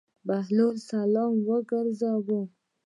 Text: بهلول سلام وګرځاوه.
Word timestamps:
بهلول 0.27 0.75
سلام 0.89 1.33
وګرځاوه. 1.49 2.41